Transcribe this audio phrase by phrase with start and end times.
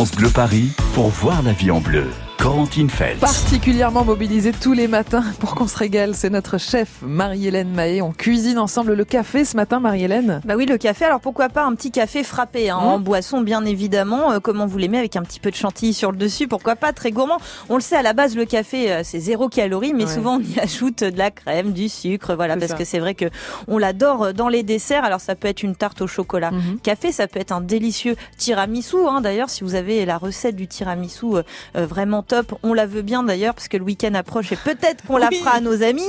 [0.00, 2.06] France Bleu Paris pour voir la vie en bleu.
[2.38, 3.18] Corentine Fels.
[3.18, 8.00] Particulièrement mobilisée tous les matins pour qu'on se régale, c'est notre chef Marie-Hélène Mahé.
[8.00, 11.04] On cuisine ensemble le café ce matin, Marie-Hélène Bah oui, le café.
[11.04, 12.86] Alors pourquoi pas un petit café frappé hein, Mmh.
[12.88, 15.92] en boisson, bien évidemment, euh, comme on vous l'aimait, avec un petit peu de chantilly
[15.92, 16.48] sur le dessus.
[16.48, 17.36] Pourquoi pas très gourmand.
[17.68, 20.14] On le sait à la base, le café euh, c'est zéro calorie, mais Ouais.
[20.14, 22.78] souvent on y ajoute de la crème, du sucre, voilà, parce ça.
[22.78, 23.26] que c'est vrai que
[23.68, 25.04] on l'adore euh, dans les desserts.
[25.04, 26.52] Alors ça peut être une tarte au chocolat.
[26.52, 26.78] Mhm.
[26.82, 28.96] Café, ça peut être un délicieux tiramisu.
[29.06, 29.20] Hein.
[29.20, 31.42] D'ailleurs, si vous avez la recette du tiramisu euh,
[31.76, 35.04] euh, vraiment top, on la veut bien d'ailleurs, parce que le week-end approche et peut-être
[35.06, 36.02] qu'on la fera à nos amis.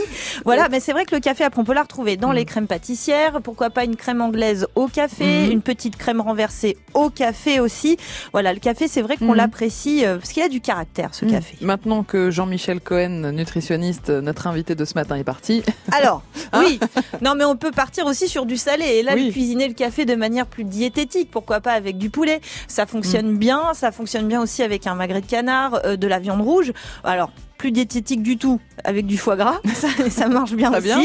[0.45, 2.35] Voilà, mais c'est vrai que le café, après, on peut la retrouver dans Mm.
[2.35, 3.41] les crèmes pâtissières.
[3.41, 5.51] Pourquoi pas une crème anglaise au café, Mhm.
[5.51, 7.97] une petite crème renversée au café aussi.
[8.33, 9.35] Voilà, le café, c'est vrai qu'on Mhm.
[9.35, 11.55] l'apprécie euh, parce qu'il a du caractère, ce café.
[11.61, 15.63] Maintenant que Jean-Michel Cohen, nutritionniste, notre invité de ce matin, est parti.
[15.91, 16.21] Alors,
[16.53, 16.79] oui.
[17.21, 18.85] Non, mais on peut partir aussi sur du salé.
[18.85, 21.29] Et là, Hein cuisiner le café de manière plus diététique.
[21.31, 22.87] Pourquoi pas avec du poulet Ça Mm.
[22.87, 23.73] fonctionne bien.
[23.73, 26.71] Ça fonctionne bien aussi avec un magret de canard, euh, de la viande rouge.
[27.03, 29.59] Alors, plus diététique du tout avec du foie gras.
[29.75, 30.81] Ça, ça marche bien aussi.
[30.81, 30.99] bien.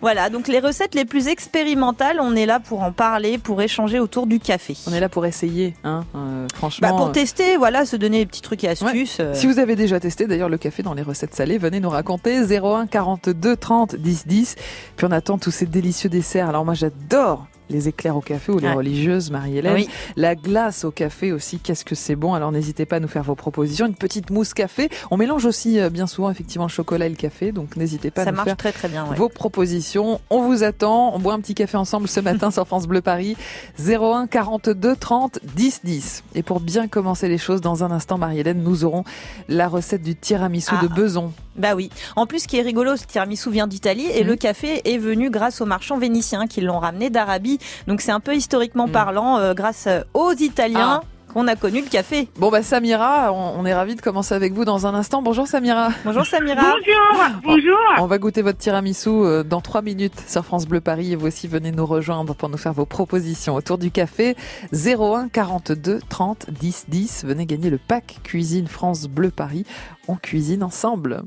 [0.00, 0.30] Voilà.
[0.30, 4.26] Donc, les recettes les plus expérimentales, on est là pour en parler, pour échanger autour
[4.26, 4.74] du café.
[4.86, 6.88] On est là pour essayer, hein, euh, franchement.
[6.88, 9.18] Bah, pour euh, tester, voilà, se donner des petits trucs et astuces.
[9.20, 11.90] euh, Si vous avez déjà testé d'ailleurs le café dans les recettes salées, venez nous
[11.90, 14.54] raconter 01 42 30 10 10.
[14.96, 16.48] Puis on attend tous ces délicieux desserts.
[16.48, 18.72] Alors moi j'adore les éclairs au café ou les Ouais.
[18.74, 19.74] religieuses, Marie-Hélène.
[19.74, 19.88] Oui.
[20.16, 22.34] La glace au café aussi, qu'est-ce que c'est bon?
[22.34, 23.86] Alors n'hésitez pas à nous faire vos propositions.
[23.86, 24.88] Une petite mousse café.
[25.10, 27.52] On mélange aussi euh, bien souvent effectivement le chocolat et le café.
[27.52, 29.06] Donc n'hésitez pas ça à nous faire très très bien.
[29.06, 29.16] ouais.
[29.16, 30.20] vos propositions.
[30.30, 31.14] On vous attend.
[31.14, 33.36] On boit un petit café ensemble ce matin sur France Bleu Paris.
[33.78, 36.24] 01 42 30 10 10.
[36.34, 39.04] Et pour bien commencer les choses, dans un instant, Marie-Hélène, nous aurons
[39.48, 40.82] la recette du tiramisu Ah.
[40.82, 41.32] de Beson.
[41.56, 41.90] Bah oui.
[42.14, 44.28] En plus, ce qui est rigolo, ce tiramisu vient d'Italie et Mhm.
[44.28, 47.57] le café est venu grâce aux marchands vénitiens qui l'ont ramené d'Arabie.
[47.86, 48.92] Donc c'est un peu historiquement Mhm.
[48.92, 51.32] parlant, euh, grâce euh, aux Italiens Ah.
[51.32, 52.26] qu'on a connu le café.
[52.38, 55.20] Bon, bah, Samira, on, on est ravis de commencer avec vous dans un instant.
[55.20, 55.90] Bonjour, Samira.
[56.04, 56.62] Bonjour Samira.
[56.62, 57.76] Bonjour, bonjour.
[57.98, 61.26] On va goûter votre tiramisu euh, dans trois minutes sur France Bleu Paris et vous
[61.26, 64.36] aussi venez nous rejoindre pour nous faire vos propositions autour du café
[64.72, 67.24] 01 42 30 10 10.
[67.26, 69.64] Venez gagner le pack cuisine France Bleu Paris.
[70.08, 71.22] On cuisine ensemble.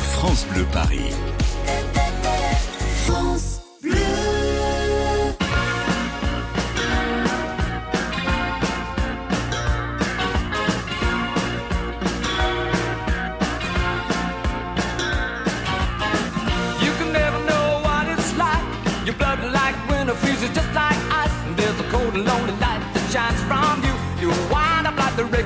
[0.00, 1.12] France Bleu Paris.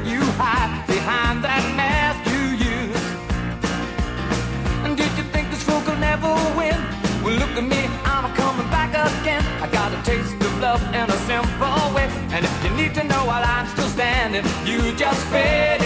[0.05, 2.43] You hide behind that mask you
[2.75, 3.07] use.
[4.85, 6.79] And did you think this fool could never win?
[7.23, 9.45] Well, look at me, I'm coming back again.
[9.63, 12.09] I got a taste of love in a simple way.
[12.35, 15.86] And if you need to know while I'm still standing, you just fade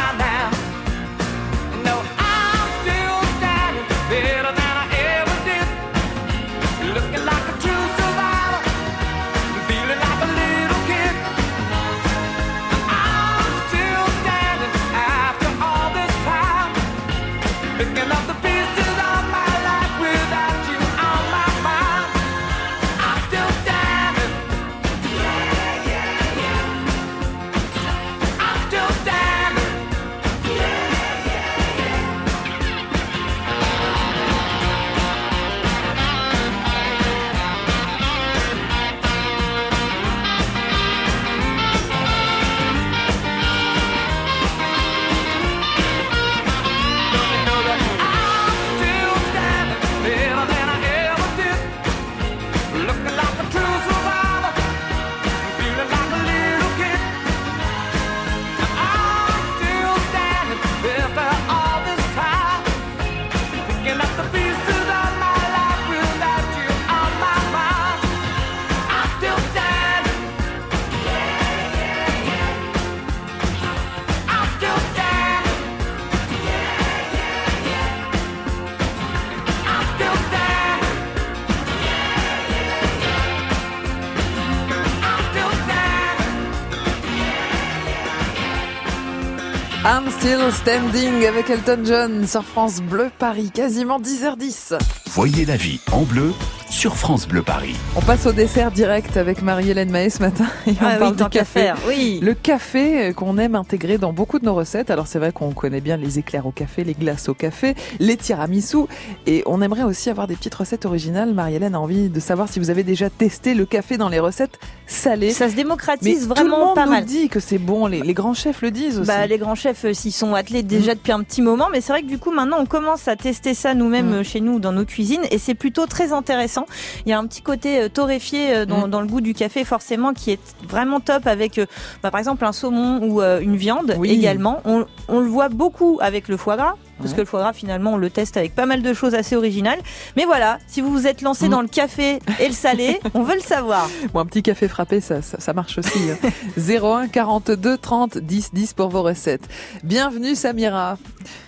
[90.21, 94.77] still standing avec Elton John sur France Bleu Paris, quasiment 10h10.
[95.07, 96.31] Voyez la vie en bleu
[96.71, 97.75] sur France Bleu Paris.
[97.97, 101.17] On passe au dessert direct avec Marie-Hélène Maé ce matin et on Ah parle oui,
[101.17, 101.59] du tant café.
[101.59, 102.19] faire, oui.
[102.23, 104.89] Le café qu'on aime intégrer dans beaucoup de nos recettes.
[104.89, 108.15] Alors c'est vrai qu'on connaît bien les éclairs au café, les glaces au café, les
[108.15, 108.85] tiramisu
[109.27, 111.33] et on aimerait aussi avoir des petites recettes originales.
[111.33, 114.57] Marie-Hélène a envie de savoir si vous avez déjà testé le café dans les recettes
[114.87, 115.31] salées.
[115.31, 117.05] Ça se Mais démocratise tout le vraiment monde pas nous mal.
[117.05, 119.07] dit que c'est bon, les, les grands chefs le disent aussi.
[119.07, 121.91] Bah, les grands chefs euh, s'y sont attelés déjà depuis un petit moment, mais c'est
[121.91, 124.13] vrai que du coup maintenant on commence à tester ça nous-mêmes Mm.
[124.13, 126.60] euh, chez nous dans nos cuisines et c'est plutôt très intéressant.
[127.05, 128.89] Il y a un petit côté euh, torréfié euh, dans, Mm.
[128.89, 131.65] dans le goût du café forcément qui est vraiment top avec euh,
[132.03, 134.11] bah, par exemple un saumon ou euh, une viande Oui.
[134.11, 134.61] également.
[134.65, 136.73] On, on le voit beaucoup avec le foie gras.
[136.99, 139.35] Parce que le foie gras, finalement, on le teste avec pas mal de choses assez
[139.35, 139.79] originales.
[140.15, 141.49] Mais voilà, si vous vous êtes lancé Mm.
[141.49, 143.89] dans le café et le salé, on veut le savoir.
[144.13, 145.97] Bon, un petit café frappé, ça, ça, ça marche aussi.
[146.11, 146.29] hein.
[146.57, 149.49] 01 42 30 10 10 pour vos recettes.
[149.83, 150.99] Bienvenue Samira.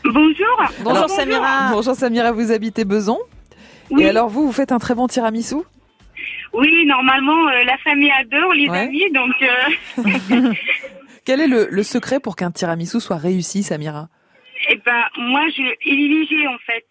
[0.04, 0.34] Bonjour.
[0.84, 1.70] Bonjour Alors, Samira.
[1.72, 3.20] Bonjour Samira, vous habitez Beson.
[3.94, 5.56] Oui, Et alors vous, vous faites un très bon tiramisu?
[6.54, 8.80] Oui normalement, euh, la famille adore les Ouais.
[8.80, 10.52] amis, donc euh,
[11.26, 14.10] Quel est le, le secret pour qu'un tiramisu soit réussi, Samira?
[14.70, 16.86] Eh ben, moi, je, il est léger, en fait.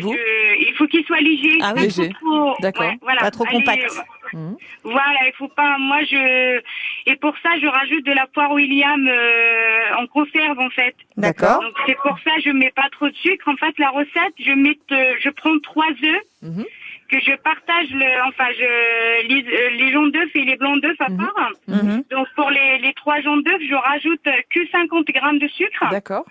[0.00, 0.12] Vous?
[0.12, 1.58] Je- il faut qu'il soit léger.
[1.62, 1.82] Ah oui.
[1.82, 2.12] Léger.
[2.60, 2.86] D'accord.
[2.86, 3.20] ouais, voilà.
[3.20, 3.82] Pas trop Allez, compact.
[3.84, 4.00] euh,
[4.32, 4.56] Mhm.
[4.84, 5.76] Voilà, il faut pas.
[5.78, 6.60] Moi, je
[7.06, 10.94] et pour ça, je rajoute de la poire William euh, en conserve, en fait.
[11.16, 11.62] D'accord.
[11.62, 13.48] Donc c'est pour ça, je mets pas trop de sucre.
[13.48, 16.64] En fait, la recette, je mets, euh, je prends trois œufs Mhm.
[17.10, 21.00] Que je partage le, enfin, je les, euh, les jaunes d'œufs et les blancs d'œufs
[21.00, 21.16] à Mhm.
[21.18, 21.50] part.
[21.68, 22.02] Mhm.
[22.10, 25.84] Donc pour les, les trois jaunes d'œufs, je rajoute que 50 grammes de sucre.
[25.90, 26.24] D'accord.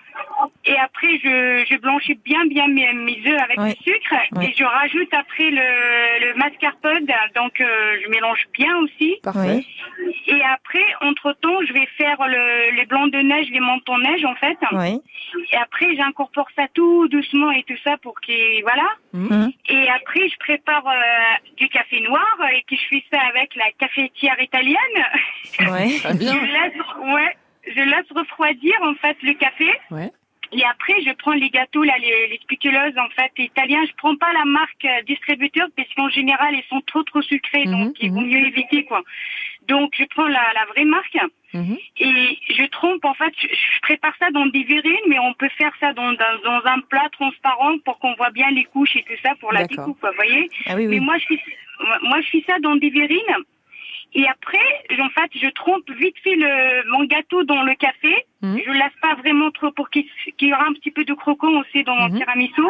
[0.66, 3.70] Et après, je, je blanchis bien, bien mes, mes œufs avec Oui.
[3.70, 4.16] le sucre.
[4.34, 4.46] Oui.
[4.46, 7.06] Et je rajoute après le, le mascarpone.
[7.36, 9.16] Donc, euh, je mélange bien aussi.
[9.24, 9.64] Parfait.
[10.28, 14.36] Et après, entre-temps, je vais faire le, les blancs de neige, les mentons neige, en
[14.36, 14.58] fait.
[14.74, 15.02] Oui.
[15.52, 18.62] Et après, j'incorpore ça tout doucement et tout ça pour qu'il...
[18.64, 18.88] Voilà.
[19.18, 19.52] Mhm.
[19.70, 23.72] Et après, je prépare euh, du café noir et que je fais ça avec la
[23.80, 24.98] cafetière italienne.
[25.60, 25.98] Ouais.
[26.04, 26.34] Très bien.
[26.34, 29.72] Je laisse, ouais, je laisse refroidir, en fait, le café.
[29.90, 30.12] Ouais.
[30.54, 33.84] Et après, je prends les gâteaux, là, les, les spéculeuses, en fait, italiens.
[33.86, 37.66] Je prends pas la marque euh, distributeur parce qu'en général, ils sont trop, trop sucrés.
[37.66, 38.28] Mhm, donc, il vaut mhm.
[38.28, 39.02] mieux éviter, quoi.
[39.68, 41.18] Donc, je prends la, la vraie marque
[41.54, 41.78] Mhm.
[42.00, 45.50] et je trompe, en fait, je, je prépare ça dans des verrines, mais on peut
[45.58, 49.04] faire ça dans, dans, dans un plat transparent pour qu'on voit bien les couches et
[49.04, 50.50] tout ça pour la découpe, vous voyez?
[50.66, 51.40] Ah oui, Mais moi, je fais,
[52.02, 53.38] moi, je fais ça dans des verrines.
[54.14, 54.58] Et après,
[55.00, 58.16] en fait, je trompe vite fait le, mon gâteau dans le café.
[58.42, 58.60] Mhm.
[58.66, 60.06] Je le laisse pas vraiment trop pour qu'il
[60.38, 62.18] qu'il y aura un petit peu de croquant aussi dans mon Mhm.
[62.18, 62.62] tiramisu.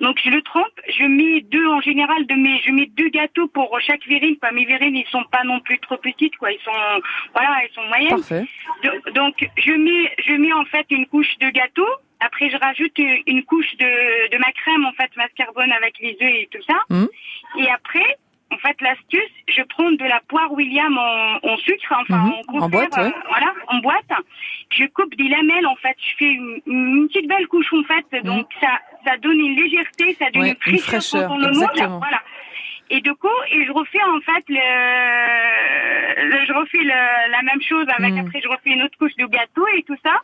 [0.00, 0.66] Donc, je le trompe.
[0.88, 4.36] Je mets deux, en général, de mes, je mets deux gâteaux pour chaque verrine.
[4.38, 4.50] Quoi.
[4.52, 6.50] Mes verrines, ils sont pas non plus trop petites, quoi.
[6.52, 7.00] Ils sont,
[7.34, 8.10] voilà, ils sont moyennes.
[8.10, 8.44] Parfait.
[8.82, 11.86] Do- Donc, je mets, je mets en fait une couche de gâteau.
[12.20, 16.12] Après, je rajoute une une couche de, de ma crème, en fait, mascarpone avec les
[16.20, 16.76] œufs et tout ça.
[16.90, 17.08] Mhm.
[17.58, 18.16] Et après,
[18.52, 22.32] en fait, l'astuce, je prends de la poire William en, en sucre, enfin Mhm.
[22.48, 23.12] en En boîte, ouais.
[23.28, 24.10] voilà, en boîte.
[24.70, 25.96] Je coupe des lamelles, en fait.
[25.98, 28.22] Je fais une, une petite belle couche, en fait.
[28.24, 31.98] Donc, ça, ça donne une légèreté, ça donne Ouais, une fraîcheur, on le mange.
[31.98, 32.20] Voilà.
[32.92, 37.62] Et du coup, et je refais en fait le, le- je refais le- la même
[37.62, 38.18] chose avec Mm.
[38.18, 40.14] après je refais une autre couche de gâteau et tout ça.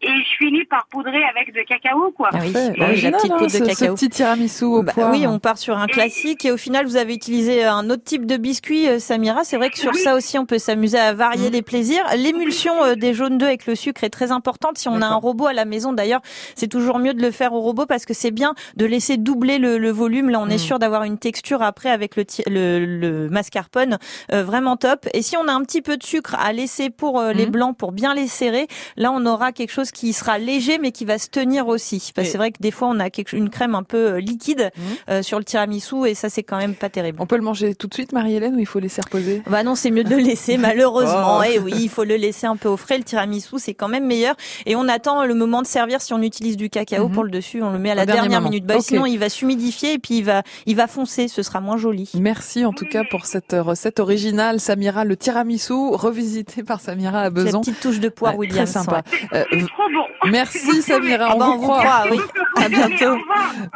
[0.00, 2.28] Et je finis par poudrer avec de cacao, quoi.
[2.32, 3.94] Ah oui, bah oui, la petite hein, poudre de ce, ce cacao.
[3.96, 5.10] petit tiramisu au Bah poire.
[5.10, 8.24] oui, on part sur un classique et au final vous avez utilisé un autre type
[8.24, 9.42] de biscuit, euh, Samira.
[9.42, 11.52] C'est vrai que sur ça aussi on peut s'amuser à varier Mm.
[11.52, 12.04] les plaisirs.
[12.16, 14.78] L'émulsion euh, des jaunes d'œufs avec le sucre est très importante.
[14.78, 16.20] Si on a un robot à la maison d'ailleurs,
[16.54, 19.58] c'est toujours mieux de le faire au robot parce que c'est bien de laisser doubler
[19.58, 20.30] le, le volume.
[20.30, 20.58] Là on est Mm.
[20.58, 23.98] sûr d'avoir une texture après avec le, le, le mascarpone
[24.32, 25.08] euh, vraiment top.
[25.12, 27.50] Et si on a un petit peu de sucre à laisser pour euh, les Mm.
[27.50, 31.04] blancs pour bien les serrer, là on aura quelque chose qui sera léger mais qui
[31.04, 32.12] va se tenir aussi.
[32.14, 34.20] Parce que c'est vrai que des fois on a quelque, une crème un peu euh,
[34.20, 34.82] liquide Mhm.
[35.10, 37.18] euh, sur le tiramisu et ça c'est quand même pas terrible.
[37.20, 39.42] On peut le manger tout de suite, Marie-Hélène, ou il faut laisser reposer?
[39.46, 41.38] Bah non, c'est mieux de le laisser malheureusement.
[41.40, 41.42] Oh.
[41.42, 42.98] Et oui, il faut le laisser un peu au frais.
[42.98, 44.34] Le tiramisu, c'est quand même meilleur.
[44.66, 47.14] Et on attend le moment de servir si on utilise du cacao Mhm.
[47.14, 47.62] pour le dessus.
[47.62, 48.64] On le met à la dernière minute.
[48.66, 48.76] Bah.
[48.80, 51.28] Sinon, il va s'humidifier et puis il va, il va foncer.
[51.28, 52.10] Ce sera moins joli.
[52.14, 57.24] Merci en tout cas pour cette recette originale, Samira, le tiramisu, revisité par Samira à
[57.24, 57.60] La Beson.
[57.60, 58.70] petite touche de poire Ouais, Williams.
[58.72, 59.02] Très sympa.
[59.32, 59.44] ouais.
[59.52, 60.06] Euh, Trop bon.
[60.32, 61.84] merci Samira, Ah on vous on vous croit.
[61.84, 62.18] croit, oui.
[62.56, 63.16] À bientôt.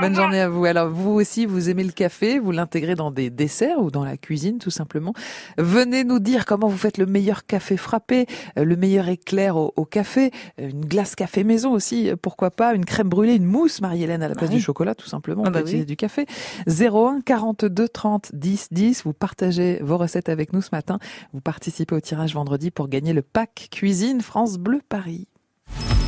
[0.01, 0.65] Bonne journée à vous.
[0.65, 4.17] Alors vous aussi, vous aimez le café, vous l'intégrez dans des desserts ou dans la
[4.17, 5.15] cuisine tout simplement.
[5.59, 8.27] Venez nous dire comment vous faites le meilleur café frappé,
[8.59, 12.51] euh, le meilleur éclair au, au café, euh, une glace café maison aussi, euh, pourquoi
[12.51, 14.57] pas, une crème brûlée, une mousse Marie-Hélène à la place oui.
[14.57, 15.85] du chocolat tout simplement, Ah on bah oui.
[15.85, 16.27] du café.
[16.67, 20.99] 01 42 30 10 10, vous partagez vos recettes avec nous ce matin.
[21.33, 25.29] Vous participez au tirage vendredi pour gagner le pack cuisine France Bleu Paris.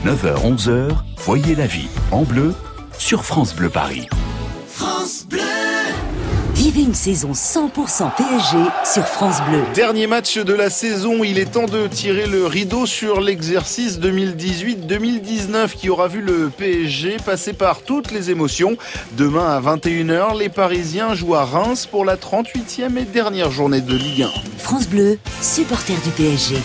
[0.05, 2.55] 9h-11h, voyez la vie en bleu
[2.99, 4.09] sur France Bleu Paris.
[6.55, 9.63] Vivez une saison 100% PSG sur France Bleu.
[9.75, 15.75] Dernier match de la saison, il est temps de tirer le rideau sur l'exercice 2018-2019
[15.75, 18.77] qui aura vu le PSG passer par toutes les émotions.
[19.13, 23.95] Demain à 21h, les Parisiens jouent à Reims pour la 38e et dernière journée de
[23.95, 24.31] Ligue 1.
[24.59, 26.57] France Bleu, supporter du PSG.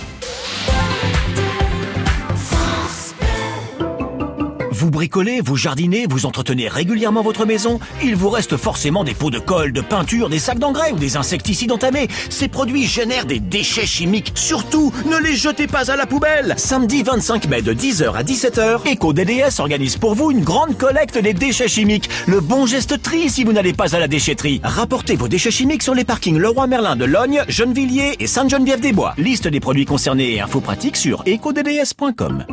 [4.80, 9.30] Vous bricolez, vous jardinez, vous entretenez régulièrement votre maison Il vous reste forcément des pots
[9.30, 12.08] de colle, de peinture, des sacs d'engrais ou des insecticides entamés.
[12.30, 14.32] Ces produits génèrent des déchets chimiques.
[14.36, 18.90] Surtout, ne les jetez pas à la poubelle Samedi 25 mai de 10h à 17h,
[18.94, 22.10] EcoDDS organise pour vous une grande collecte des déchets chimiques.
[22.26, 24.62] Le bon geste tri si vous n'allez pas à la déchetterie.
[24.64, 29.16] Rapportez vos déchets chimiques sur les parkings Leroy Merlin de Logne, Gennevilliers et Sainte-Geneviève-des-Bois.
[29.18, 32.46] Liste des produits concernés et infos pratiques sur ecodds.com.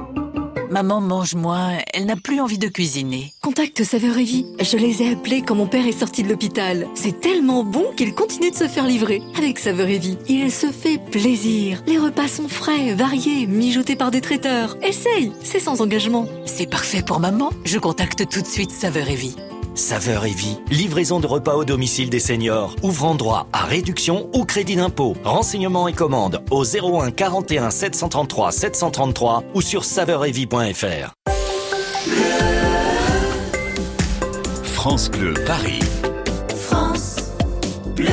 [0.76, 3.33] Maman mange moins, elle n'a plus envie de cuisiner.
[3.40, 4.45] Contacte Saveur et Vie.
[4.61, 6.87] Je les ai appelés quand mon père est sorti de l'hôpital.
[6.95, 9.23] C'est tellement bon qu'il continue de se faire livrer.
[9.38, 11.83] Avec Saveur et Vie, il se fait plaisir.
[11.87, 14.76] Les repas sont frais, variés, mijotés par des traiteurs.
[14.83, 16.26] Essaye, c'est sans engagement.
[16.45, 17.52] C'est parfait pour maman.
[17.64, 19.35] Je contacte tout de suite Saveur et Vie.
[19.76, 24.47] Saveur et vie, livraison de repas au domicile des seniors, ouvrant droit à réduction ou
[24.47, 25.14] crédit d'impôt.
[25.23, 31.12] Renseignements et commandes au 01 41 733 733 ou sur saveuretvie.fr.
[34.64, 35.80] France Bleu Paris.
[36.56, 37.16] France
[37.95, 38.06] Bleu.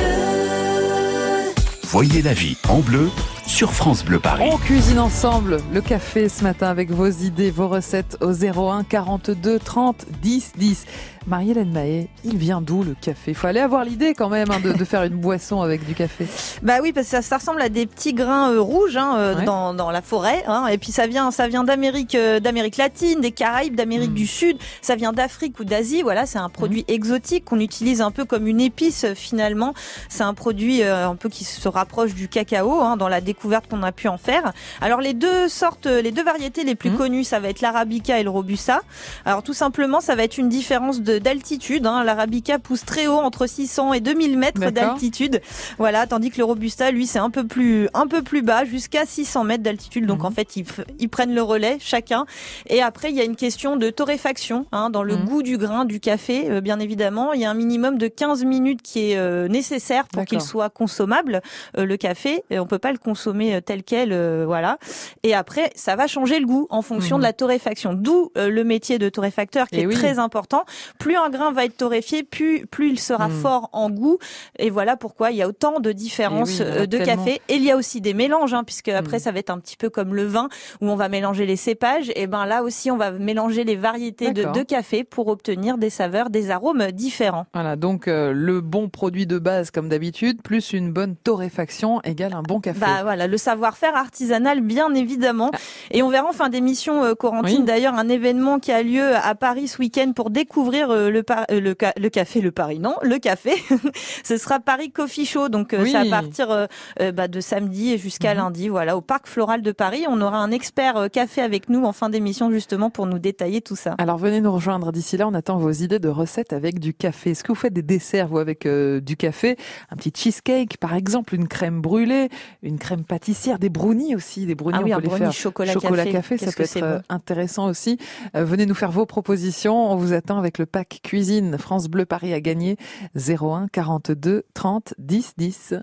[1.84, 3.08] Voyez la vie en bleu
[3.46, 4.50] sur France Bleu Paris.
[4.52, 9.60] On cuisine ensemble le café ce matin avec vos idées, vos recettes au 01 42
[9.60, 10.86] 30 10 10.
[11.26, 13.30] Marie-Hélène Mahé, il vient d'où le café?
[13.30, 15.94] Il faut aller avoir l'idée quand même hein, de, de, faire une boisson avec du
[15.94, 16.26] café.
[16.62, 19.34] Bah oui, parce que ça, ça ressemble à des petits grains euh, rouges hein, euh,
[19.36, 19.44] Ouais.
[19.44, 20.44] dans, dans la forêt.
[20.46, 24.14] Hein, et puis ça vient, ça vient d'Amérique, euh, d'Amérique latine, des Caraïbes, d'Amérique Mm.
[24.14, 24.56] du Sud.
[24.82, 26.02] Ça vient d'Afrique ou d'Asie.
[26.02, 29.74] Voilà, c'est un produit exotique qu'on utilise un peu comme une épice finalement.
[30.08, 33.92] C'est un produit un peu qui se rapproche du cacao dans la découverte qu'on a
[33.92, 34.52] pu en faire.
[34.80, 36.96] Alors les deux sortes, les deux variétés les plus Mm.
[36.96, 38.82] connues, ça va être l'arabica et le robusta.
[39.24, 41.86] Alors tout simplement, ça va être une différence de d'altitude.
[41.86, 42.04] Hein.
[42.04, 45.40] L'arabica pousse très haut, entre 600 et 2000 mètres d'altitude.
[45.78, 49.06] Voilà, tandis que le robusta, lui, c'est un peu plus un peu plus bas, jusqu'à
[49.06, 50.06] 600 mètres d'altitude.
[50.06, 50.26] Donc Mhm.
[50.26, 50.64] en fait, ils,
[50.98, 52.26] ils prennent le relais chacun.
[52.68, 55.24] Et après, il y a une question de torréfaction hein, dans le Mhm.
[55.24, 57.32] goût du grain du café, euh, bien évidemment.
[57.32, 60.70] Il y a un minimum de 15 minutes qui est euh, nécessaire pour qu'il soit
[60.70, 61.40] consommable
[61.78, 62.42] euh, le café.
[62.50, 64.78] Et on peut pas le consommer euh, tel quel, euh, voilà.
[65.22, 67.22] Et après, ça va changer le goût en fonction Mhm.
[67.22, 67.92] de la torréfaction.
[67.94, 69.94] D'où euh, le métier de torréfacteur qui Eh est oui.
[69.94, 70.64] très important.
[71.04, 73.34] Plus un grain va être torréfié, plus plus il sera Mhm.
[73.42, 74.16] fort en goût.
[74.58, 77.22] Et voilà pourquoi il y a autant de différences Eh oui, euh, de tellement.
[77.24, 77.42] café.
[77.50, 79.22] Et il y a aussi des mélanges, hein, puisque après Mhm.
[79.22, 80.48] ça va être un petit peu comme le vin
[80.80, 82.10] où on va mélanger les cépages.
[82.16, 85.90] Et ben là aussi, on va mélanger les variétés de, de café pour obtenir des
[85.90, 87.44] saveurs, des arômes différents.
[87.52, 92.32] Voilà, donc euh, le bon produit de base comme d'habitude, plus une bonne torréfaction égale
[92.32, 92.80] un bon café.
[92.80, 95.50] Bah voilà, le savoir-faire artisanal, bien évidemment.
[95.90, 97.60] Et on verra en fin d'émission, euh, Corentine, Ah.
[97.60, 97.66] Oui.
[97.66, 101.46] d'ailleurs, un événement qui a lieu à Paris ce week-end pour découvrir euh, le, par-
[101.50, 103.52] euh, le, ca- le café, le Paris, non, le café.
[104.24, 105.90] Ce sera Paris Coffee Show, donc euh, Oui.
[105.90, 106.66] c'est à partir euh,
[107.00, 108.38] euh, bah, de samedi et jusqu'à Mhm.
[108.40, 110.04] lundi, voilà, au Parc Floral de Paris.
[110.08, 113.60] On aura un expert euh, café avec nous en fin d'émission, justement, pour nous détailler
[113.60, 113.94] tout ça.
[113.98, 117.30] Alors venez nous rejoindre d'ici là, on attend vos idées de recettes avec du café.
[117.30, 119.56] Est-ce que vous faites des desserts vous avec euh, du café?
[119.90, 122.28] Un petit cheesecake par exemple, une crème brûlée,
[122.62, 125.24] une crème pâtissière, des brownies aussi, des brownies Ah oui, on un peut les brownie
[125.24, 126.36] faire chocolat, chocolat café.
[126.36, 127.02] café, ça peut être euh, bon?
[127.08, 127.98] intéressant aussi.
[128.36, 132.06] Euh, venez nous faire vos propositions, on vous attend avec le pack cuisine France Bleu
[132.06, 132.76] Paris à gagner
[133.16, 135.74] 01 42 30 10 10.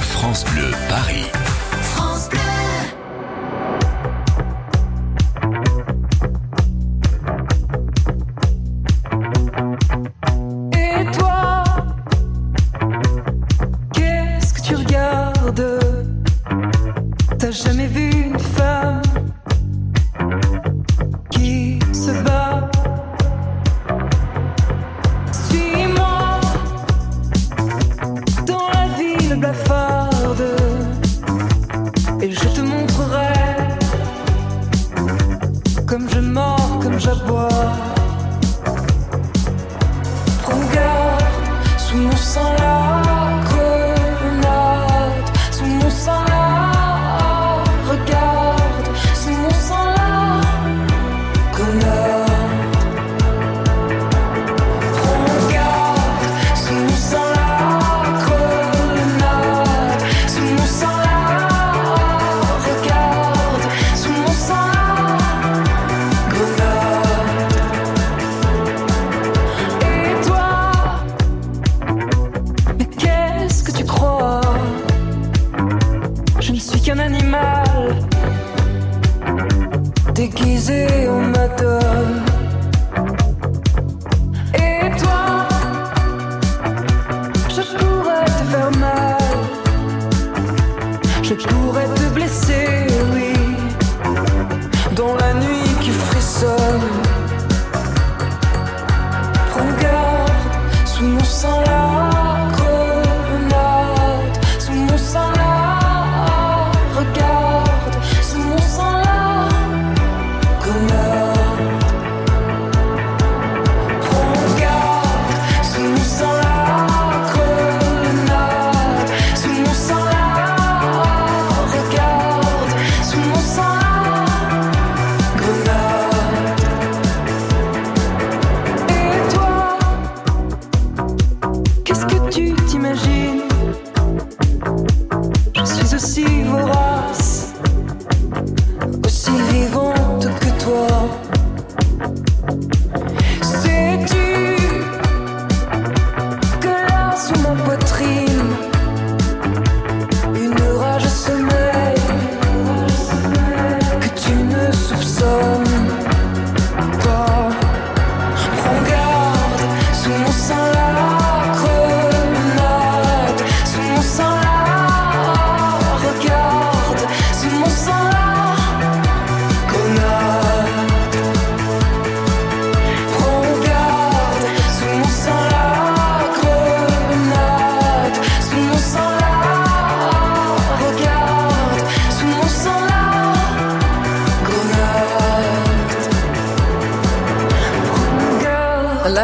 [0.00, 1.41] France Bleu Paris.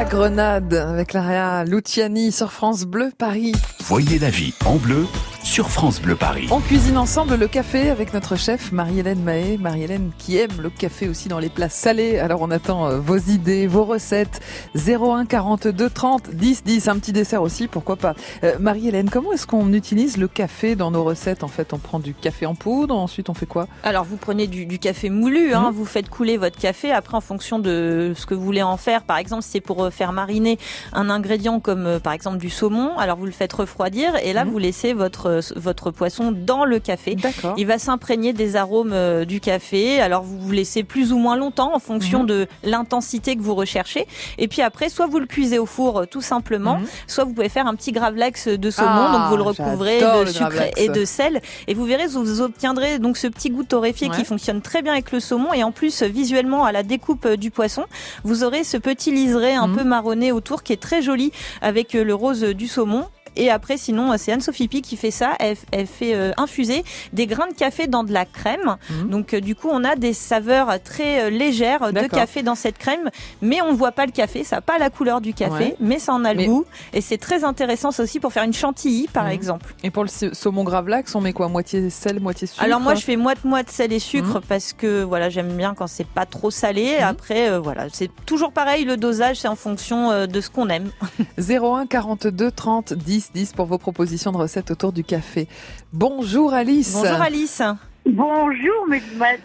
[0.09, 3.53] Grenade avec Laria Luciani sur France Bleu Paris.
[3.81, 5.07] Voyez la vie en bleu
[5.49, 6.47] sur France Bleu Paris.
[6.51, 9.57] On cuisine ensemble le café avec notre chef Marie-Hélène Mahé.
[9.57, 12.19] Marie-Hélène qui aime le café aussi dans les plats salés.
[12.19, 14.41] Alors on attend euh, vos idées, vos recettes.
[14.77, 16.89] 01 42 30 10 10.
[16.89, 18.15] Un petit dessert aussi, pourquoi pas.
[18.45, 21.43] Euh, Marie-Hélène, comment est-ce qu'on utilise le café dans nos recettes?
[21.43, 23.69] En fait, on prend du café en poudre, ensuite on fait quoi?
[23.85, 25.77] Alors vous prenez du, du café moulu, hein, Mhm.
[25.77, 26.93] vous faites couler votre café.
[26.93, 29.83] Après, en fonction de ce que vous voulez en faire, par exemple, si c'est pour
[29.83, 30.59] euh, faire mariner
[30.93, 34.51] un ingrédient comme par exemple du saumon, alors vous le faites refroidir et là Mhm.
[34.51, 37.17] vous laissez votre votre poisson dans le café.
[37.57, 40.01] Il va s'imprégner des arômes euh, du café.
[40.01, 42.27] Alors vous vous laissez plus ou moins longtemps en fonction Mhm.
[42.27, 44.07] de l'intensité que vous recherchez.
[44.39, 46.87] Et puis après, soit vous le cuisez au four euh, tout simplement, Mhm.
[47.07, 48.89] soit vous pouvez faire un petit gravlax de saumon.
[48.91, 50.81] Ah, donc vous le recouvrez de le sucre gravlax.
[50.81, 51.41] et de sel.
[51.67, 54.17] Et vous verrez, vous obtiendrez donc ce petit goût torréfié Ouais.
[54.17, 55.53] qui fonctionne très bien avec le saumon.
[55.53, 57.85] Et en plus, visuellement, à la découpe euh, du poisson,
[58.25, 59.77] vous aurez ce petit liseré un Mhm.
[59.77, 63.05] peu marronné autour qui est très joli avec euh, le rose euh, du saumon.
[63.37, 65.33] Et après, sinon, euh, c'est Anne-Sophie Pi qui fait ça.
[65.41, 68.77] Elle, elle fait euh, infuser des grains de café dans de la crème.
[68.91, 69.11] Mhm.
[69.11, 72.79] Donc, euh, du coup, on a des saveurs très euh, légères de café dans cette
[72.79, 73.11] crème.
[73.43, 74.45] Mais on ne voit pas le café.
[74.45, 75.77] Ça n'a pas la couleur du café, Ouais.
[75.81, 76.65] mais ça en a le goût.
[76.93, 79.31] Et c'est très intéressant, ça aussi, pour faire une chantilly, par Mhm.
[79.31, 79.75] exemple.
[79.83, 81.49] Et pour le sa- saumon gravlax, on met quoi?
[81.49, 82.63] Moitié sel, moitié sucre?
[82.63, 84.01] Alors moi je fais moite-moite sel et Mhm.
[84.01, 86.97] sucre parce que voilà j'aime bien quand c'est pas trop salé.
[86.99, 90.91] Après voilà c'est toujours pareil le dosage c'est en fonction de ce qu'on aime.
[91.39, 95.49] 01 42 30 10 10 pour vos propositions de recettes autour du café.
[95.93, 96.95] Bonjour Alice.
[96.95, 97.63] Bonjour Alice.
[98.07, 98.87] Bonjour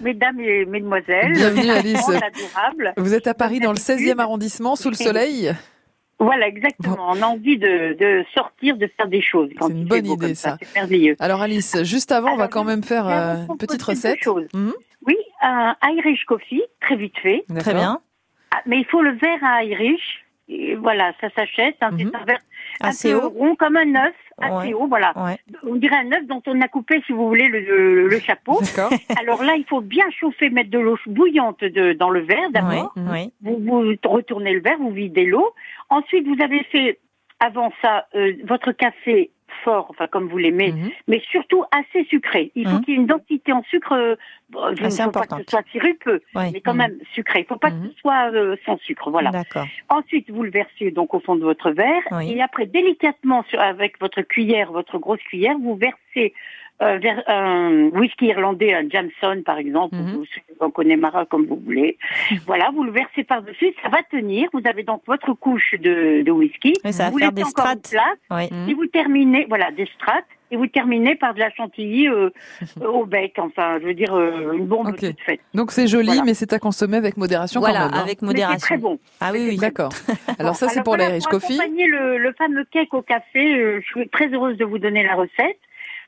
[0.01, 1.33] mesdames et mesdemoiselles.
[1.33, 2.07] Bienvenue, Alice.
[2.09, 2.93] Adorable.
[2.97, 5.53] Vous êtes à Paris dans le 16e arrondissement, sous le soleil
[6.19, 7.09] Voilà, exactement.
[7.09, 9.49] On a envie de, de sortir, de faire des choses.
[9.59, 10.57] C'est une bonne idée, comme ça.
[10.61, 11.15] C'est merveilleux.
[11.19, 14.25] Alors Alice, juste avant, on va quand même faire euh, une petite recette.
[14.53, 14.73] Mhm.
[15.05, 17.43] Oui, un Irish coffee, très vite fait.
[17.59, 17.99] Très bien.
[18.51, 20.22] Ah, mais il faut le verre à Irish.
[20.55, 21.77] Et voilà, ça s'achète.
[21.81, 21.97] hein, Mhm.
[22.11, 22.39] C'est un verre
[22.81, 23.29] Assez haut.
[23.29, 24.73] rond, comme un œuf, assez Ouais.
[24.73, 25.13] haut, voilà.
[25.15, 25.37] Ouais.
[25.63, 28.59] On dirait un œuf dont on a coupé, si vous voulez, le, le, le chapeau.
[29.19, 32.93] Alors là, il faut bien chauffer, mettre de l'eau bouillante de, dans le verre d'abord.
[32.97, 33.31] Oui.
[33.41, 35.53] vous, vous retournez le verre, vous videz l'eau.
[35.89, 36.99] Ensuite, vous avez fait,
[37.39, 39.31] avant ça, euh, votre café
[39.63, 40.89] fort, enfin comme vous l'aimez, Mhm.
[41.07, 42.51] mais surtout assez sucré.
[42.55, 42.81] Il faut Mhm.
[42.81, 44.15] qu'il y ait une densité en sucre, euh,
[44.49, 46.49] bon, il ne faut pas que ce soit sirupeux, Ouais.
[46.51, 46.77] mais quand Mhm.
[46.79, 47.39] même sucré.
[47.39, 47.81] Il ne faut pas Mhm.
[47.83, 49.31] que ce soit euh, sans sucre, voilà.
[49.31, 49.67] D'accord.
[49.89, 52.31] Ensuite, vous le versez donc au fond de votre verre, Oui.
[52.31, 56.33] et après, délicatement, sur, avec votre cuillère, votre grosse cuillère, vous versez
[56.81, 60.15] euh, vers un whisky irlandais, un Jameson par exemple, Mhm.
[60.15, 61.97] ou vous en connaissez Mara comme vous voulez.
[62.47, 64.49] voilà, vous le versez par-dessus, ça va tenir.
[64.53, 66.73] Vous avez donc votre couche de, de whisky.
[66.91, 67.89] Ça va vous faire laissez des strates.
[67.91, 68.47] place, Oui.
[68.51, 68.69] Mhm.
[68.69, 72.29] et vous terminez, voilà, des strates, et vous terminez par de la chantilly euh,
[72.81, 74.99] euh, au bec, enfin, je veux dire, euh, une bombe Ok.
[74.99, 75.39] toute faite.
[75.53, 76.23] Donc c'est joli, Voilà.
[76.25, 77.93] mais c'est à consommer avec modération Voilà, quand même.
[77.95, 78.01] hein.
[78.03, 78.77] avec Mais c'est très modération.
[78.77, 78.99] bon.
[79.21, 79.57] Ah oui, oui.
[79.57, 79.89] D'accord.
[80.39, 81.53] Alors ça, c'est pour voilà, l'Irish Coffee.
[81.59, 85.03] accompagner le, le fameux cake au café, euh, je suis très heureuse de vous donner
[85.03, 85.57] la recette.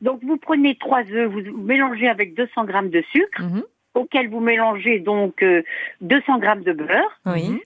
[0.06, 3.42] Donc vous prenez trois œufs, vous mélangez avec 200 grammes de sucre.
[3.42, 3.64] Mhm.
[3.96, 5.64] auquel vous mélangez donc euh,
[6.02, 7.62] 200 grammes de beurre, Oui.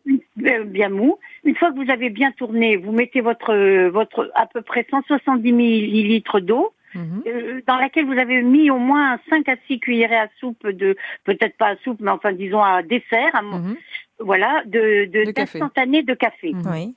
[0.46, 1.18] euh, bien mou.
[1.44, 4.86] Une fois que vous avez bien tourné, vous mettez votre euh, votre à peu près
[4.92, 6.72] 170 millilitres d'eau.
[6.96, 7.22] Mhm.
[7.28, 10.96] euh, dans laquelle vous avez mis au moins 5 à 6 cuillerées à soupe de,
[11.24, 13.76] peut-être pas à soupe, mais enfin disons à dessert, à Mhm.
[14.20, 15.60] voilà, de, de, De café.
[15.60, 16.54] d'instantané de café.
[16.74, 16.96] Oui.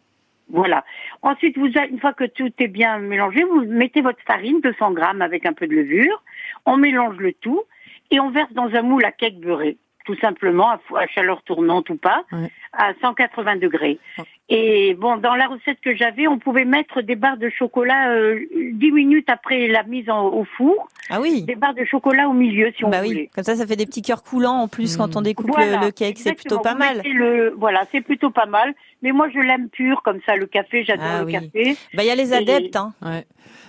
[0.50, 0.84] Voilà.
[1.22, 5.22] Ensuite, vous, une fois que tout est bien mélangé, vous mettez votre farine, 200 grammes
[5.22, 6.22] avec un peu de levure.
[6.66, 7.62] On mélange le tout
[8.10, 11.96] et on verse dans un moule à cake beurré, tout simplement à, chaleur tournante ou
[11.96, 12.24] pas,
[12.74, 13.98] à 180 degrés.
[14.50, 18.40] Et bon, dans la recette que j'avais, on pouvait mettre des barres de chocolat euh,
[18.72, 21.44] 10 minutes après la mise en- au four, Ah oui.
[21.44, 23.08] des barres de chocolat au milieu, si on Bah oui.
[23.08, 23.30] voulait.
[23.34, 25.86] Comme ça, ça fait des petits cœurs coulants en plus quand on découpe Voilà, le,
[25.86, 26.18] le cake.
[26.18, 27.00] C'est plutôt pas mal.
[27.04, 28.74] Le, voilà, c'est plutôt pas mal.
[29.02, 30.84] Mais moi, je l'aime pur comme ça, le café.
[30.84, 31.32] J'adore Ah le oui.
[31.32, 31.76] café.
[31.94, 32.76] Bah, il y a les Et- adeptes.
[32.76, 32.92] Hein.
[33.02, 33.26] Ouais.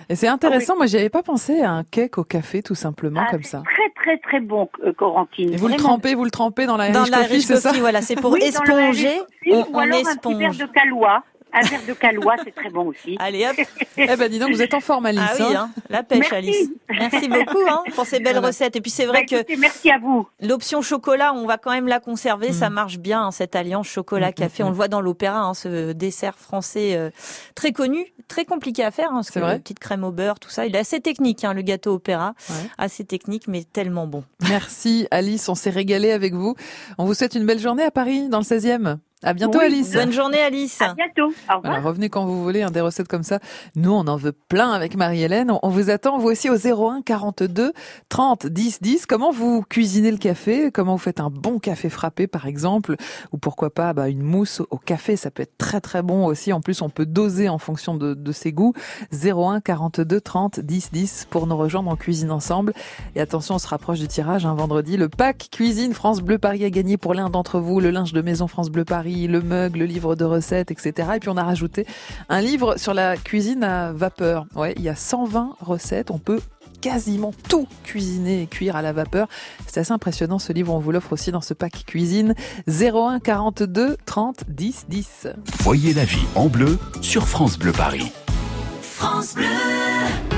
[0.10, 3.22] Et c'est intéressant, moi j'y avais pas pensé à un cake au café tout simplement
[3.26, 3.64] Ah, comme c'est ça.
[3.64, 5.54] Très très très bon, euh, Corentine.
[5.54, 7.72] Et vous le trempez, vous le trempez dans la Dans Irish la coffee, c'est ça
[7.72, 9.08] voilà, c'est pour Oui, dans le esponger.
[9.08, 10.58] Irish coffee, On, ou on alors un petit verre esponge.
[10.68, 11.24] de calois.
[11.54, 13.16] Un verre de calois, c'est très bon aussi.
[13.20, 13.56] Allez hop.
[13.98, 15.22] Eh ben dis donc, vous êtes en forme Alice.
[15.24, 16.36] Ah oui, hein, la pêche, Merci.
[16.36, 16.70] Alice.
[16.90, 18.48] Merci beaucoup hein, pour ces belles Voilà.
[18.48, 18.76] recettes.
[18.76, 20.28] Et puis c'est Bah, vrai que merci à vous.
[20.42, 22.52] l'option chocolat, on va quand même la conserver.
[22.54, 24.64] Ça marche bien, hein, cette alliance chocolat-café.
[24.64, 27.12] Mm, mm, On le voit dans l'opéra, hein, ce dessert français euh,
[27.54, 29.10] très connu, très compliqué à faire.
[29.12, 30.66] Hein, parce C'est que vrai petite crème au beurre, tout ça.
[30.66, 32.34] Il est assez technique, hein, le gâteau opéra.
[32.50, 32.56] Ouais.
[32.80, 34.24] Assez technique, mais tellement bon.
[34.50, 36.56] Merci Alice, on s'est régalé avec vous.
[36.98, 38.98] On vous souhaite une belle journée à Paris, dans le 16e.
[39.24, 39.94] À bientôt Oui, Alice.
[39.94, 40.82] Bonne journée, Alice.
[40.82, 41.28] À bientôt.
[41.50, 41.62] Au revoir.
[41.64, 43.40] Voilà, revenez quand vous voulez, hein, des recettes comme ça.
[43.76, 45.52] Nous, on en veut plein avec Marie-Hélène.
[45.62, 47.74] On- vous attend, vous aussi, au 01 42
[48.10, 49.06] 30 10 10.
[49.08, 50.72] Comment vous cuisinez le café?
[50.72, 52.96] Comment vous faites un bon café frappé, par exemple?
[53.32, 56.54] Ou pourquoi pas bah, une mousse au café Ça peut être très très bon aussi.
[56.54, 58.74] En plus, on peut doser en fonction de, de ses goûts.
[59.12, 62.74] 01 42 30 10 10 pour nous rejoindre en cuisine ensemble.
[63.16, 64.98] Et attention, on se rapproche du tirage un vendredi.
[64.98, 68.22] Le pack cuisine France Bleu Paris a gagné pour l'un d'entre vous le linge de
[68.22, 71.10] maison France Bleu Paris, le mug, le livre de recettes, etc.
[71.16, 71.86] Et puis on a rajouté
[72.30, 74.46] un livre sur la cuisine à vapeur.
[74.56, 76.12] Ouais, il y a 120 recettes.
[76.12, 76.40] On peut
[76.82, 79.28] quasiment tout cuisiner et cuire à la vapeur.
[79.68, 80.74] C'est assez impressionnant ce livre.
[80.74, 82.36] On vous l'offre aussi dans ce pack cuisine
[82.68, 85.28] 01 42 30 10 10.
[85.62, 88.12] Voyez la vie en bleu sur France Bleu Paris.
[88.82, 90.33] France Bleu.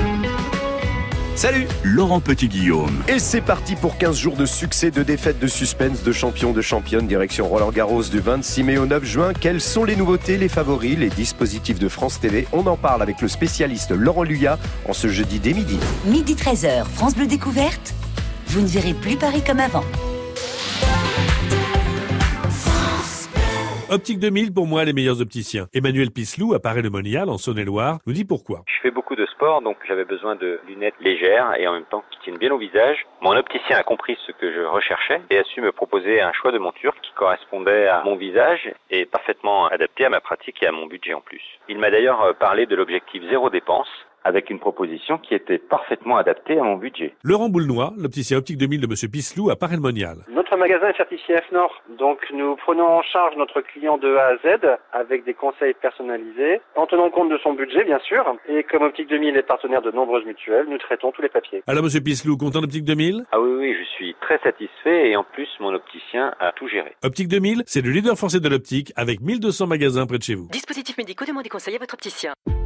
[1.36, 3.02] Salut Laurent Petit-Guillaume.
[3.08, 6.62] Et c'est parti pour 15 jours de succès, de défaites, de suspense, de champions, de
[6.62, 7.06] championnes.
[7.06, 9.32] Direction Roland Garros du 26 mai au 9 juin.
[9.38, 13.20] Quelles sont les nouveautés, les favoris, les dispositifs de France TV On en parle avec
[13.20, 15.78] le spécialiste Laurent Luyat en ce jeudi dès midi.
[16.06, 17.92] Midi 13h, France Bleu Découverte.
[18.46, 19.84] Vous ne verrez plus Paris comme avant.
[23.88, 25.68] Optique 2000, pour moi, les meilleurs opticiens.
[25.72, 28.64] Emmanuel Pislou, à Paris-le-Monial, en Saône-et-Loire, nous dit pourquoi.
[28.66, 32.02] Je fais beaucoup de sport, donc j'avais besoin de lunettes légères et en même temps
[32.10, 33.06] qui tiennent bien au visage.
[33.20, 36.50] Mon opticien a compris ce que je recherchais et a su me proposer un choix
[36.50, 40.72] de monture qui correspondait à mon visage et parfaitement adapté à ma pratique et à
[40.72, 41.42] mon budget en plus.
[41.68, 43.88] Il m'a d'ailleurs euh, parlé de l'objectif zéro dépense
[44.26, 47.14] avec une proposition qui était parfaitement adaptée à mon budget.
[47.22, 50.18] Laurent Boulnois, l'opticien Optique 2000 de Monsieur Pislou, à Paris-le-Monial.
[50.28, 54.36] Notre magasin est certifié FNOR, donc nous prenons en charge notre client de A à
[54.38, 58.82] Z avec des conseils personnalisés, en tenant compte de son budget bien sûr, et comme
[58.82, 61.62] Optique 2000 est partenaire de nombreuses mutuelles, nous traitons tous les papiers.
[61.68, 65.24] Alors, Monsieur Pislou, content d'Optique 2000 Ah oui, oui, je suis très satisfait et en
[65.24, 66.96] plus mon opticien a tout géré.
[67.04, 70.48] Optique 2000, c'est le leader français de l'optique avec 1200 magasins près de chez vous.
[70.50, 72.32] Dispositifs médicaux, demandez conseil à votre opticien.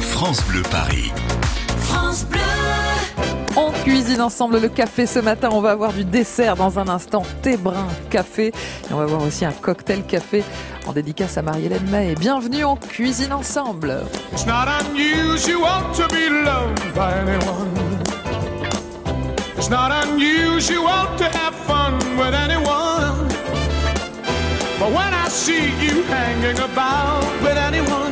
[0.00, 1.12] France Bleu Paris.
[1.78, 2.40] France Bleu.
[3.56, 5.50] On cuisine ensemble le café ce matin.
[5.52, 8.48] On va avoir du dessert dans un instant, thé brun café.
[8.48, 10.44] Et on va avoir aussi un cocktail café
[10.86, 12.14] en dédicace à Marie-Hélène May.
[12.14, 14.02] Bienvenue, on cuisine ensemble.
[14.32, 17.70] It's not unusual to be loved by anyone.
[19.56, 23.28] It's not unusual to have fun with anyone.
[24.78, 28.11] But when I see you hanging about with anyone,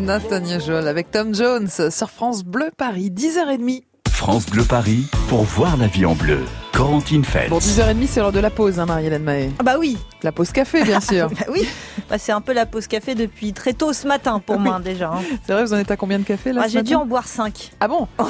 [0.00, 3.82] not unusual avec Tom Jones sur France Bleu Paris, 10h30.
[4.10, 6.40] France Bleu Paris pour voir la vie en bleu.
[6.72, 7.50] Corentine Feltz.
[7.50, 9.50] Bon, 10h30, c'est l'heure de la pause, hein, Marie-Hélène Mahé.
[9.58, 9.98] Ah bah oui.
[10.22, 11.28] La pause café, bien sûr.
[11.38, 11.66] bah oui.
[12.08, 15.10] Bah, c'est un peu la pause café depuis très tôt ce matin pour moi déjà.
[15.12, 15.20] hein.
[15.46, 17.26] C'est vrai, vous en êtes à combien de café là Ah, J'ai dû en boire
[17.28, 17.72] 5.
[17.80, 18.06] Ah bon?
[18.18, 18.26] Ouais.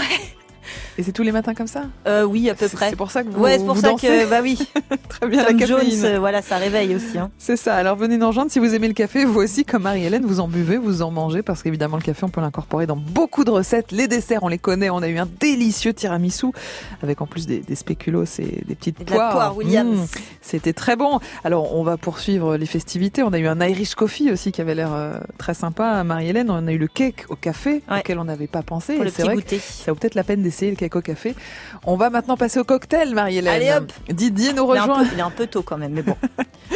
[1.00, 2.90] Et c'est tous les matins comme ça Euh, oui, à peu près.
[2.90, 4.58] c'est pour ça que vous- Ouais, c'est pour vous ça dansez que bah oui.
[5.08, 7.16] Très bien, Tom la Jones, euh, voilà, ça réveille aussi.
[7.16, 7.30] hein.
[7.38, 7.74] C'est ça.
[7.74, 10.46] Alors venez nous rejoindre si vous aimez le café, vous aussi comme Marie-Hélène, vous en
[10.48, 13.92] buvez, vous en mangez parce qu'évidemment le café on peut l'incorporer dans beaucoup de recettes.
[13.92, 16.48] Les desserts on les connaît, on a eu un délicieux tiramisu
[17.02, 19.32] avec en plus des, des spéculoos et des petites Et de la poires.
[19.32, 20.00] poire Williams.
[20.00, 21.18] Mmh, C'était très bon.
[21.44, 23.22] Alors on va poursuivre les festivités.
[23.22, 26.04] On a eu un Irish coffee aussi qui avait l'air euh, très sympa.
[26.04, 28.96] Marie-Hélène, on a eu le cake au café auquel on n'avait pas pensé.
[28.96, 29.58] Pour le petit vrai goûter.
[29.60, 31.34] ça vaut peut-être la peine d'essayer le cake au café.
[31.86, 33.52] On va maintenant passer au cocktail, Marie-Hélène.
[33.54, 33.92] Allez, hop.
[34.08, 34.98] Didier nous Il est, un rejoint.
[35.04, 36.16] peu, il est un peu tôt quand même, mais bon.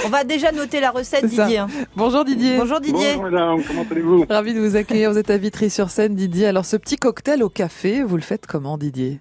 [0.05, 1.27] On va déjà noter la recette.
[1.27, 1.59] Didier.
[1.59, 1.68] hein.
[1.96, 2.57] Bonjour Didier.
[2.59, 3.14] Bonjour Didier.
[3.16, 4.27] Bonjour madame, comment allez-vous?
[4.29, 5.11] Ravi de vous accueillir.
[5.11, 6.46] Vous êtes à Vitry-sur-Seine, Didier.
[6.46, 9.20] Alors, ce petit cocktail au café, vous le faites comment, Didier?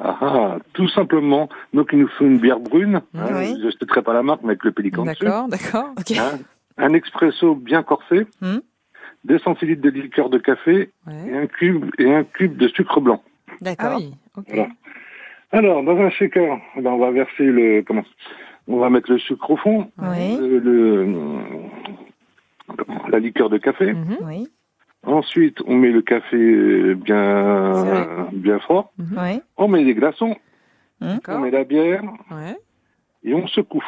[0.00, 3.56] Ah, ah, Tout simplement, donc il nous faut une bière brune, hein, Oui.
[3.60, 5.24] je ne citerai pas la marque, mais avec le pélican dessus.
[5.24, 5.92] D'accord, d'accord.
[6.20, 6.38] Hein,
[6.76, 8.58] un expresso bien corsé, Hmm.
[9.24, 13.20] deux centilitres de liqueur de café et, un cube, et un cube de sucre blanc.
[13.60, 13.90] D'accord.
[13.92, 14.12] Ah oui.
[14.48, 14.68] Voilà.
[15.52, 17.82] Alors, dans un shaker, ben, on va verser le...
[17.82, 18.04] Comment
[18.68, 20.36] On va mettre le sucre au fond, Oui.
[20.38, 21.14] le, le-
[23.10, 23.92] la liqueur de café.
[23.94, 24.18] Mhm.
[24.22, 24.48] Oui.
[25.04, 28.92] Ensuite, on met le café bien, bien froid.
[28.98, 29.40] Oui.
[29.56, 30.36] On met les glaçons.
[31.00, 32.02] On met la bière.
[32.30, 32.56] Ouais.
[33.24, 33.84] Et on secoue.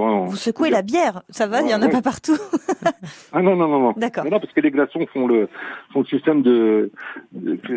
[0.00, 2.36] Bon, Vous secouez la bière, ça va, il y en a pas partout.
[3.32, 3.94] Ah non, non, non, non.
[3.96, 4.24] D'accord.
[4.24, 5.48] Non, parce que les glaçons font le,
[5.92, 6.90] font le système de...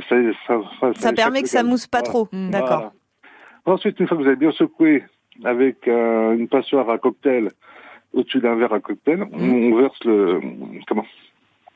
[0.09, 0.15] ça,
[0.47, 2.27] ça, ça, Ça permet que ça mousse pas trop.
[2.31, 2.49] Voilà.
[2.49, 2.77] D'accord.
[2.77, 2.91] Voilà.
[3.65, 5.03] Ensuite, une fois que vous avez bien secoué
[5.43, 7.49] avec euh, une passoire à cocktail
[8.13, 10.39] au-dessus d'un verre à cocktail, on, on verse le,
[10.88, 11.05] comment,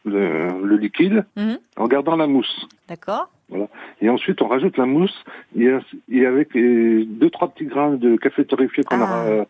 [0.05, 1.57] le, le liquide Mhm.
[1.75, 2.67] en gardant la mousse.
[2.88, 3.29] D'accord.
[3.49, 3.67] Voilà.
[4.01, 5.23] Et ensuite, on rajoute la mousse
[5.57, 5.69] et,
[6.10, 9.23] et avec les deux, trois petits grains de café torréfié qu'on Ah.
[9.25, 9.45] euh,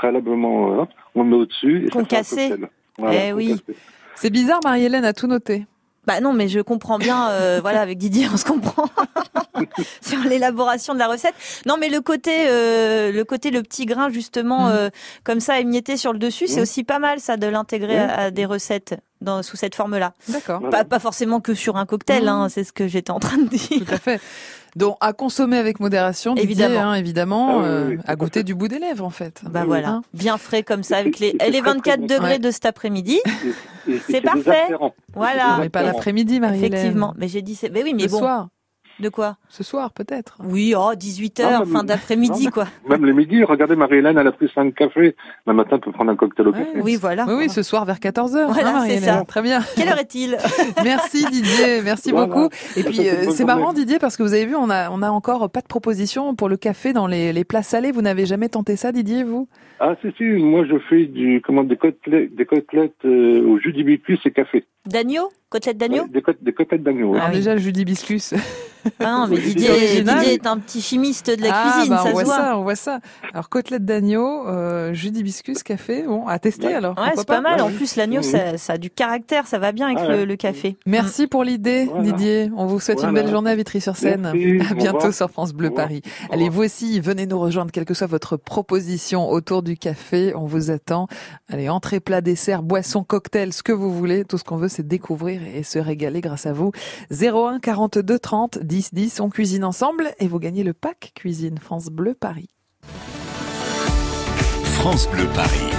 [0.00, 0.84] préalablement, euh,
[1.14, 1.86] on le met au-dessus.
[1.86, 2.54] et Concassé.
[2.96, 3.62] Voilà, Eh oui.
[4.14, 5.66] C'est bizarre, Marie-Hélène a tout noté.
[6.06, 7.28] Bah non, mais je comprends bien.
[7.30, 8.86] euh, voilà, avec Didier, on se comprend
[10.00, 11.34] sur l'élaboration de la recette.
[11.66, 14.72] Non, mais le côté, euh, le côté, le petit grain justement, Mm.
[14.72, 14.90] euh,
[15.22, 16.62] comme ça émietté sur le dessus, c'est Mhm.
[16.62, 18.00] aussi pas mal ça de l'intégrer Oui.
[18.00, 20.14] à, à des recettes dans, sous cette forme-là.
[20.28, 20.62] D'accord.
[20.70, 23.48] Pas, pas forcément que sur un cocktail, hein, c'est ce que j'étais en train de
[23.48, 23.84] dire.
[23.86, 24.20] Tout à fait.
[24.76, 26.80] Donc, à consommer avec modération, Didier, Évidemment.
[26.90, 29.40] hein, évidemment, Ah oui, euh, oui, à goûter du bout des lèvres, en fait.
[29.48, 32.06] Bah voilà, Hein bien frais comme ça avec les, les très, 24 très bon.
[32.06, 32.38] degrés Ouais.
[32.38, 33.20] de cet après-midi.
[34.08, 34.68] C'est parfait.
[35.14, 35.56] Voilà.
[35.60, 36.72] Mais pas l'après-midi, Marie-Hélène.
[36.72, 37.70] Effectivement, mais j'ai dit c'est.
[37.70, 38.18] Mais oui, mais Le bon.
[38.18, 38.48] soir.
[39.00, 40.36] De quoi Ce soir, peut-être.
[40.44, 42.66] Oui, oh 18 Non, h mais- fin d'après-midi quoi.
[42.88, 45.16] Même le midi, regardez, Marie-Hélène, elle a pris 5 cafés.
[45.46, 46.58] Le matin, elle peut prendre un cocktail au Ouais.
[46.64, 46.80] café.
[46.82, 47.24] Oui, voilà.
[47.26, 48.52] Oui, oui, ce soir vers 14h.
[48.52, 49.24] Voilà, c'est ça.
[49.26, 49.60] Très bien.
[49.76, 50.36] Quelle heure est-il
[50.84, 52.26] Merci Didier, merci Voilà.
[52.26, 52.48] beaucoup.
[52.76, 53.72] Et puis euh, c'est marrant.
[53.72, 56.48] Didier parce que vous avez vu, on a on a encore pas de proposition pour
[56.48, 57.92] le café dans les, les plats salés.
[57.92, 59.48] Vous n'avez jamais tenté ça, Didier, vous?
[59.82, 63.72] Ah, si, si, moi, je fais du, comment, des côtelettes, des côtelettes euh, au jus
[63.72, 64.64] d'hibiscus et café.
[64.86, 65.30] D'agneau?
[65.50, 66.02] Côtelette d'agneau?
[66.04, 67.10] Ouais, des, côte- des côtelettes d'agneau.
[67.10, 67.18] ouais.
[67.18, 67.36] Alors oui.
[67.36, 68.34] déjà le jus d'hibiscus.
[69.00, 69.98] Ah non, mais Didier,
[70.32, 72.36] est un petit chimiste de la ah, cuisine, bah, ça on voit se voit.
[72.36, 73.00] ça, on voit ça.
[73.34, 76.74] Alors côtelette d'agneau, euh, jus d'hibiscus, café, bon, à tester Ouais.
[76.74, 76.96] alors.
[76.96, 77.56] Ouais, c'est pas mal.
[77.56, 78.22] Ouais, En plus, l'agneau, Mhm.
[78.22, 80.76] ça, ça a du caractère, ça va bien avec Ah le, café.
[80.86, 82.04] Merci pour l'idée, Voilà.
[82.04, 82.50] Didier.
[82.56, 84.26] On vous souhaite une belle journée à Vitry-sur-Seine.
[84.26, 85.70] À bientôt sur France Bleu.
[85.70, 86.00] Paris.
[86.30, 90.32] Allez, vous aussi, venez nous rejoindre, quelle que soit votre proposition autour du café.
[90.36, 91.08] On vous attend.
[91.52, 94.24] Allez, entrée, plat, dessert, boisson, cocktail, ce que vous voulez.
[94.24, 96.72] Tout ce qu'on veut, c'est découvrir et se régaler grâce à vous.
[97.10, 101.88] 01 42 30 10 10, on cuisine ensemble et vous gagnez le pack cuisine France
[101.88, 102.48] Bleu Paris.
[104.62, 105.70] France Bleu Paris.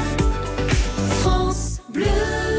[1.22, 2.51] France Bleu.